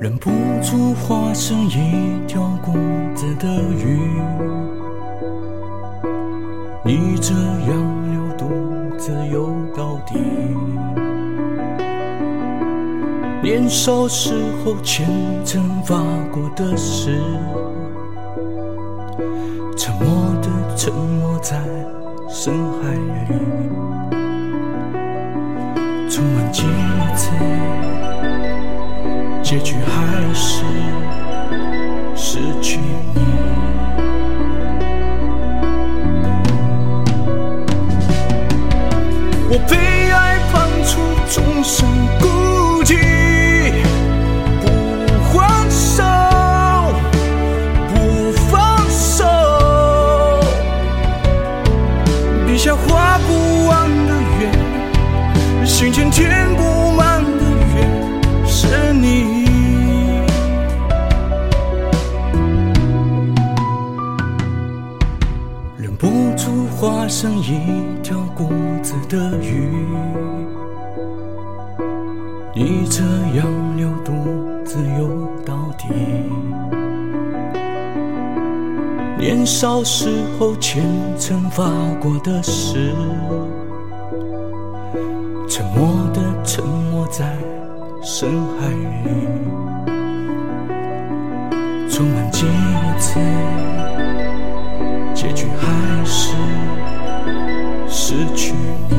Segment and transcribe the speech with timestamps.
[0.00, 0.30] 忍不
[0.62, 2.72] 住化身一条孤
[3.16, 3.98] 子的鱼，
[6.84, 10.14] 你这样流独自游到底。
[13.42, 14.32] 年少时
[14.64, 15.04] 候虔
[15.44, 15.96] 诚发
[16.30, 17.20] 过的誓，
[19.76, 21.60] 沉默的沉没在
[22.28, 22.92] 深海
[23.28, 23.34] 里，
[26.08, 26.87] 充满几次。
[52.58, 57.44] 下画不完的圆，心间填不满的
[57.76, 59.46] 缘，是你。
[65.76, 67.60] 忍不住化成一
[68.02, 68.48] 条孤
[68.82, 69.86] 子的鱼，
[72.56, 73.04] 你这
[73.38, 74.12] 样流独
[74.64, 75.86] 自游到底。
[79.30, 80.82] 年少时候虔
[81.18, 81.66] 诚发
[82.00, 82.94] 过的誓，
[85.46, 87.36] 沉默的沉没在
[88.02, 89.10] 深海里，
[91.90, 92.46] 充满几
[92.98, 93.20] 次。
[95.14, 96.32] 结局还是
[97.86, 98.54] 失去
[98.88, 98.96] 你。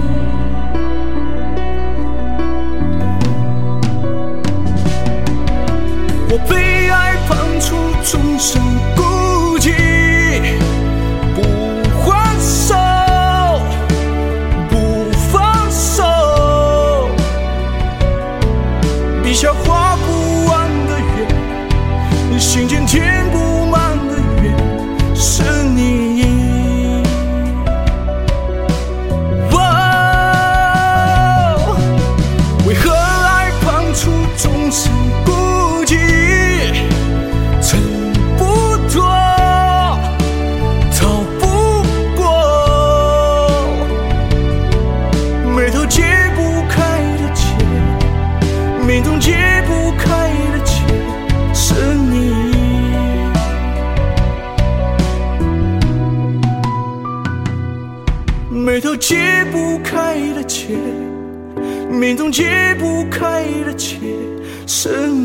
[6.29, 8.61] 我被爱判处终身
[8.95, 9.08] 孤
[22.69, 23.48] 间填不
[58.51, 60.69] 眉头解不开的结，
[61.87, 63.97] 命中解不开的劫，
[64.65, 65.18] 是你。